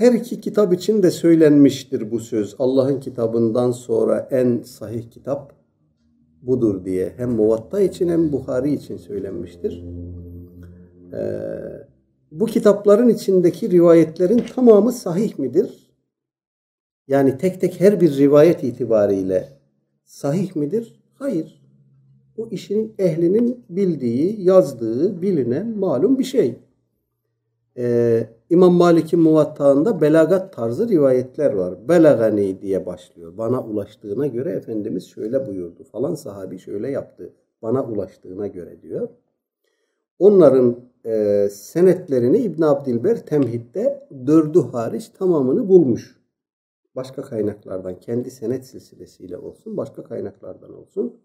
her 0.00 0.12
iki 0.12 0.40
kitap 0.40 0.72
için 0.72 1.02
de 1.02 1.10
söylenmiştir 1.10 2.10
bu 2.10 2.20
söz. 2.20 2.56
Allah'ın 2.58 3.00
kitabından 3.00 3.70
sonra 3.70 4.28
en 4.30 4.62
sahih 4.62 5.10
kitap 5.10 5.52
budur 6.42 6.84
diye. 6.84 7.12
Hem 7.16 7.30
Muvatta 7.30 7.80
için 7.80 8.08
hem 8.08 8.32
Bukhari 8.32 8.74
için 8.74 8.96
söylenmiştir. 8.96 9.84
Ee, 11.12 11.18
bu 12.32 12.46
kitapların 12.46 13.08
içindeki 13.08 13.70
rivayetlerin 13.70 14.42
tamamı 14.54 14.92
sahih 14.92 15.38
midir? 15.38 15.92
Yani 17.08 17.38
tek 17.38 17.60
tek 17.60 17.80
her 17.80 18.00
bir 18.00 18.16
rivayet 18.16 18.64
itibariyle 18.64 19.48
sahih 20.04 20.56
midir? 20.56 21.00
Hayır. 21.14 21.62
Bu 22.36 22.50
işin 22.50 22.94
ehlinin 22.98 23.64
bildiği, 23.70 24.42
yazdığı, 24.42 25.22
bilinen 25.22 25.78
malum 25.78 26.18
bir 26.18 26.24
şey. 26.24 26.56
Ee, 27.76 28.26
İmam 28.50 28.74
Malik'in 28.74 29.20
muvattağında 29.20 30.00
belagat 30.00 30.52
tarzı 30.52 30.88
rivayetler 30.88 31.52
var. 31.52 31.88
Belagani 31.88 32.62
diye 32.62 32.86
başlıyor. 32.86 33.38
Bana 33.38 33.64
ulaştığına 33.64 34.26
göre 34.26 34.50
Efendimiz 34.50 35.06
şöyle 35.08 35.46
buyurdu 35.46 35.84
falan 35.84 36.14
sahabi 36.14 36.58
şöyle 36.58 36.90
yaptı. 36.90 37.32
Bana 37.62 37.84
ulaştığına 37.84 38.46
göre 38.46 38.82
diyor. 38.82 39.08
Onların 40.18 40.76
e, 41.04 41.48
senetlerini 41.52 42.38
İbn 42.38 42.62
Abdilber 42.62 43.26
Temhid'de 43.26 44.08
dördü 44.26 44.60
hariç 44.72 45.08
tamamını 45.08 45.68
bulmuş. 45.68 46.16
Başka 46.96 47.22
kaynaklardan 47.22 48.00
kendi 48.00 48.30
senet 48.30 48.66
silsilesiyle 48.66 49.38
olsun 49.38 49.76
başka 49.76 50.04
kaynaklardan 50.04 50.74
olsun. 50.74 51.16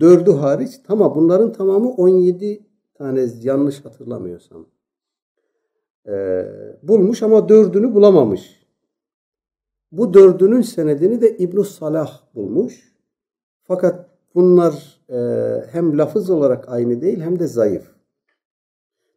Dördü 0.00 0.30
hariç 0.30 0.80
tamam 0.86 1.12
bunların 1.16 1.52
tamamı 1.52 1.90
17 1.90 2.66
tane 2.94 3.26
yanlış 3.42 3.84
hatırlamıyorsam 3.84 4.66
e, 6.08 6.46
bulmuş 6.82 7.22
ama 7.22 7.48
dördünü 7.48 7.94
bulamamış. 7.94 8.66
Bu 9.92 10.14
dördünün 10.14 10.62
senedini 10.62 11.20
de 11.20 11.36
ibn 11.36 11.62
Salah 11.62 12.20
bulmuş. 12.34 12.92
Fakat 13.62 14.10
bunlar 14.34 15.00
e, 15.10 15.18
hem 15.70 15.98
lafız 15.98 16.30
olarak 16.30 16.68
aynı 16.68 17.00
değil 17.00 17.20
hem 17.20 17.38
de 17.38 17.46
zayıf. 17.46 17.96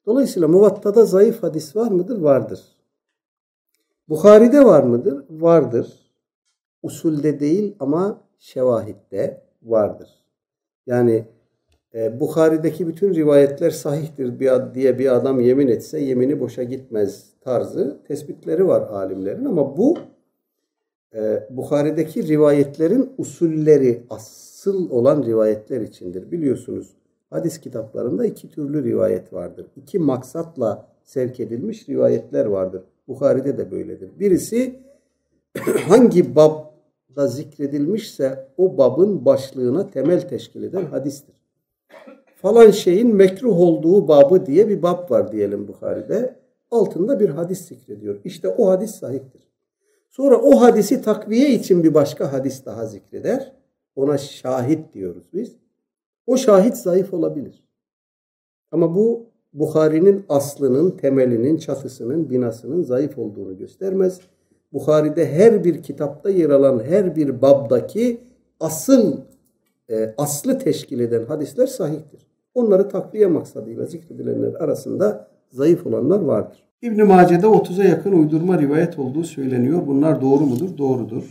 Dolayısıyla 0.06 0.48
Muvatta'da 0.48 1.06
zayıf 1.06 1.44
hadis 1.44 1.76
var 1.76 1.92
mıdır? 1.92 2.18
Vardır. 2.18 2.62
Bukhari'de 4.10 4.66
var 4.66 4.84
mıdır? 4.84 5.26
Vardır. 5.30 6.12
Usulde 6.84 7.40
değil 7.40 7.76
ama 7.80 8.22
şevahitte 8.40 9.44
vardır. 9.64 10.10
Yani 10.86 11.28
e, 11.96 12.20
Bukhari'deki 12.20 12.88
bütün 12.88 13.14
rivayetler 13.14 13.70
sahihtir 13.70 14.40
diye 14.74 15.00
bir 15.00 15.16
adam 15.16 15.40
yemin 15.40 15.68
etse 15.68 16.00
yemini 16.00 16.40
boşa 16.40 16.64
gitmez 16.64 17.30
tarzı 17.42 18.00
tespitleri 18.08 18.68
var 18.68 18.82
alimlerin 18.82 19.46
ama 19.46 19.78
bu 19.78 19.98
e, 21.16 21.48
Bukhari'deki 21.50 22.28
rivayetlerin 22.28 23.14
usulleri 23.18 24.04
asıl 24.10 24.90
olan 24.90 25.24
rivayetler 25.24 25.82
içindir. 25.82 26.32
Biliyorsunuz 26.32 26.94
hadis 27.30 27.58
kitaplarında 27.58 28.26
iki 28.26 28.50
türlü 28.50 28.84
rivayet 28.84 29.34
vardır. 29.34 29.66
İki 29.76 30.00
maksatla 30.00 30.88
sevk 31.04 31.40
edilmiş 31.40 31.90
rivayetler 31.90 32.46
vardır. 32.46 32.84
Bukhari'de 33.08 33.58
de 33.58 33.72
böyledir. 33.72 34.12
Birisi 34.20 34.80
hangi 35.88 36.36
babda 36.36 37.28
zikredilmişse 37.28 38.48
o 38.58 38.78
babın 38.78 39.26
başlığına 39.26 39.90
temel 39.90 40.30
teşkil 40.30 40.64
eden 40.64 40.86
hadistir 40.86 41.39
falan 42.42 42.72
şeyin 42.72 43.16
mekruh 43.16 43.60
olduğu 43.60 44.08
babı 44.08 44.46
diye 44.46 44.70
bir 44.70 44.84
bab 44.84 45.12
var 45.12 45.32
diyelim 45.32 45.68
Bukhari'de. 45.68 46.40
Altında 46.72 47.20
bir 47.20 47.30
hadis 47.30 47.68
zikrediyor. 47.68 48.20
İşte 48.24 48.50
o 48.50 48.70
hadis 48.70 48.92
sahiptir. 48.92 49.50
Sonra 50.10 50.38
o 50.38 50.62
hadisi 50.62 51.02
takviye 51.02 51.50
için 51.50 51.84
bir 51.84 51.94
başka 51.94 52.34
hadis 52.34 52.66
daha 52.66 52.86
zikreder. 52.86 53.56
Ona 53.96 54.18
şahit 54.18 54.94
diyoruz 54.94 55.24
biz. 55.34 55.56
O 56.28 56.38
şahit 56.38 56.78
zayıf 56.78 57.14
olabilir. 57.14 57.64
Ama 58.72 58.96
bu 58.96 59.26
Bukhari'nin 59.54 60.26
aslının, 60.30 60.92
temelinin, 60.92 61.58
çatısının, 61.58 62.30
binasının 62.30 62.84
zayıf 62.84 63.18
olduğunu 63.18 63.58
göstermez. 63.58 64.22
Bukhari'de 64.74 65.32
her 65.32 65.64
bir 65.64 65.84
kitapta 65.84 66.30
yer 66.30 66.50
alan 66.50 66.84
her 66.84 67.16
bir 67.16 67.42
babdaki 67.42 68.22
asıl 68.60 69.18
e, 69.90 70.14
aslı 70.18 70.60
teşkil 70.60 71.00
eden 71.00 71.26
hadisler 71.26 71.68
sahihtir. 71.68 72.28
Onları 72.54 72.90
takviye 72.90 73.28
maksadıyla 73.28 73.86
zikredilenler 73.86 74.54
arasında 74.54 75.28
zayıf 75.52 75.88
olanlar 75.88 76.20
vardır. 76.20 76.64
İbn-i 76.82 77.04
Mace'de 77.04 77.46
30'a 77.46 77.84
yakın 77.84 78.12
uydurma 78.12 78.62
rivayet 78.62 79.00
olduğu 79.00 79.24
söyleniyor. 79.24 79.88
Bunlar 79.88 80.22
doğru 80.22 80.44
mudur? 80.44 80.78
Doğrudur. 80.78 81.24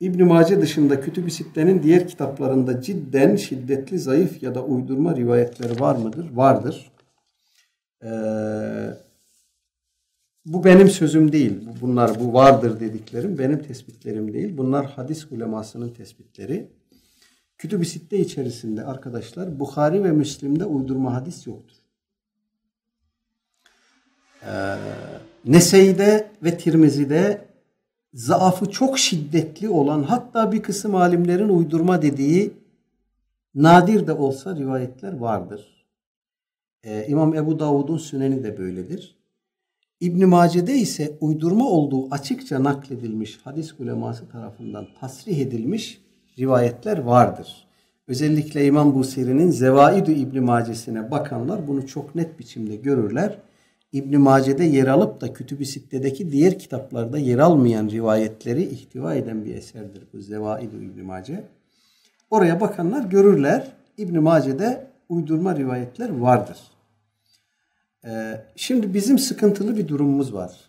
İbn-i 0.00 0.24
Mace 0.24 0.60
dışında 0.60 1.00
Kütüb-i 1.00 1.30
Sitte'nin 1.30 1.82
diğer 1.82 2.08
kitaplarında 2.08 2.80
cidden 2.80 3.36
şiddetli 3.36 3.98
zayıf 3.98 4.42
ya 4.42 4.54
da 4.54 4.64
uydurma 4.64 5.16
rivayetleri 5.16 5.80
var 5.80 5.96
mıdır? 5.96 6.30
Vardır. 6.34 6.92
Ee, 8.04 8.08
bu 10.46 10.64
benim 10.64 10.88
sözüm 10.88 11.32
değil. 11.32 11.68
Bunlar 11.80 12.20
bu 12.20 12.34
vardır 12.34 12.80
dediklerim 12.80 13.38
benim 13.38 13.62
tespitlerim 13.62 14.32
değil. 14.32 14.58
Bunlar 14.58 14.86
hadis 14.86 15.32
ulemasının 15.32 15.88
tespitleri. 15.88 16.68
Kütüb-i 17.58 17.86
Sitte 17.86 18.18
içerisinde 18.18 18.84
arkadaşlar 18.84 19.60
Bukhari 19.60 20.04
ve 20.04 20.12
Müslim'de 20.12 20.64
uydurma 20.64 21.14
hadis 21.14 21.46
yoktur. 21.46 21.76
Ee, 24.46 24.76
Nese'de 25.44 26.30
ve 26.42 26.58
Tirmizi'de 26.58 27.44
zaafı 28.14 28.70
çok 28.70 28.98
şiddetli 28.98 29.68
olan 29.68 30.02
hatta 30.02 30.52
bir 30.52 30.62
kısım 30.62 30.94
alimlerin 30.94 31.48
uydurma 31.48 32.02
dediği 32.02 32.52
nadir 33.54 34.06
de 34.06 34.12
olsa 34.12 34.56
rivayetler 34.56 35.16
vardır. 35.16 35.86
Ee, 36.82 37.06
İmam 37.08 37.34
Ebu 37.34 37.58
Davud'un 37.58 37.98
süneni 37.98 38.44
de 38.44 38.58
böyledir. 38.58 39.18
İbn 40.00 40.26
Mace'de 40.26 40.74
ise 40.74 41.18
uydurma 41.20 41.68
olduğu 41.68 42.10
açıkça 42.10 42.64
nakledilmiş 42.64 43.38
hadis 43.44 43.80
uleması 43.80 44.28
tarafından 44.28 44.86
tasrih 45.00 45.38
edilmiş 45.38 46.07
rivayetler 46.38 46.98
vardır. 46.98 47.66
Özellikle 48.08 48.66
İmam 48.66 48.94
Busiri'nin 48.94 49.50
Zevaid-i 49.50 50.12
İbn 50.12 50.42
Mace'sine 50.42 51.10
bakanlar 51.10 51.68
bunu 51.68 51.86
çok 51.86 52.14
net 52.14 52.38
biçimde 52.38 52.76
görürler. 52.76 53.38
İbn 53.92 54.18
Mace'de 54.18 54.64
yer 54.64 54.86
alıp 54.86 55.20
da 55.20 55.32
Kütüb-i 55.32 55.66
Sitte'deki 55.66 56.30
diğer 56.32 56.58
kitaplarda 56.58 57.18
yer 57.18 57.38
almayan 57.38 57.88
rivayetleri 57.90 58.62
ihtiva 58.62 59.14
eden 59.14 59.44
bir 59.44 59.54
eserdir 59.54 60.02
bu 60.12 60.20
Zevaid-i 60.20 60.76
İbn 60.76 61.04
Mace. 61.04 61.44
Oraya 62.30 62.60
bakanlar 62.60 63.04
görürler. 63.04 63.72
İbn 63.98 64.18
Mace'de 64.18 64.86
uydurma 65.08 65.56
rivayetler 65.56 66.10
vardır. 66.10 66.58
Ee, 68.04 68.40
şimdi 68.56 68.94
bizim 68.94 69.18
sıkıntılı 69.18 69.76
bir 69.76 69.88
durumumuz 69.88 70.34
var. 70.34 70.68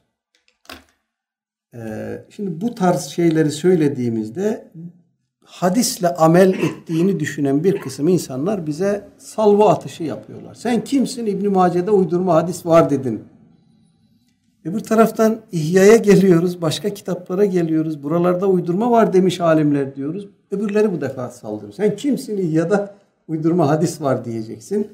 Ee, 1.74 2.22
şimdi 2.30 2.62
bu 2.62 2.76
tarz 2.76 3.06
şeyleri 3.06 3.52
söylediğimizde 3.52 4.68
hadisle 5.50 6.08
amel 6.08 6.54
ettiğini 6.54 7.20
düşünen 7.20 7.64
bir 7.64 7.82
kısım 7.82 8.08
insanlar 8.08 8.68
bize 8.68 9.08
salvo 9.18 9.66
atışı 9.70 10.04
yapıyorlar. 10.04 10.56
Sen 10.56 10.84
kimsin 10.84 11.26
İbn 11.26 11.50
Mace'de 11.50 11.92
uydurma 11.92 12.36
hadis 12.36 12.66
var 12.66 12.90
dedin. 12.90 13.24
Öbür 14.66 14.80
taraftan 14.80 15.40
İhya'ya 15.52 15.96
geliyoruz, 15.96 16.62
başka 16.62 16.90
kitaplara 16.90 17.46
geliyoruz. 17.46 18.04
Buralarda 18.04 18.48
uydurma 18.48 18.92
var 18.92 19.14
demiş 19.14 19.42
alimler 19.42 19.96
diyoruz. 19.96 20.28
Öbürleri 20.52 20.92
bu 20.92 21.02
defa 21.02 21.30
saldırıyor. 21.30 21.74
Sen 21.74 21.96
kimsin 21.96 22.38
İhya'da 22.38 22.96
uydurma 23.28 23.68
hadis 23.70 24.02
var 24.02 24.26
diyeceksin. 24.26 24.88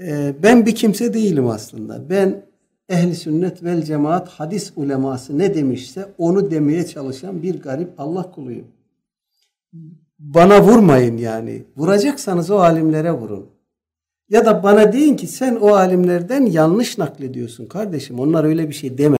Ee, 0.00 0.34
ben 0.42 0.66
bir 0.66 0.74
kimse 0.74 1.14
değilim 1.14 1.46
aslında. 1.46 2.10
Ben 2.10 2.42
ehli 2.88 3.14
sünnet 3.14 3.64
vel 3.64 3.82
cemaat 3.82 4.28
hadis 4.28 4.72
uleması 4.76 5.38
ne 5.38 5.54
demişse 5.54 6.06
onu 6.18 6.50
demeye 6.50 6.86
çalışan 6.86 7.42
bir 7.42 7.62
garip 7.62 8.00
Allah 8.00 8.30
kuluyum 8.30 8.66
bana 10.18 10.62
vurmayın 10.62 11.16
yani. 11.16 11.64
Vuracaksanız 11.76 12.50
o 12.50 12.58
alimlere 12.58 13.12
vurun. 13.12 13.46
Ya 14.28 14.46
da 14.46 14.62
bana 14.62 14.92
deyin 14.92 15.16
ki 15.16 15.26
sen 15.26 15.56
o 15.56 15.68
alimlerden 15.68 16.46
yanlış 16.46 16.98
naklediyorsun 16.98 17.66
kardeşim. 17.66 18.20
Onlar 18.20 18.44
öyle 18.44 18.68
bir 18.68 18.74
şey 18.74 18.98
deme. 18.98 19.16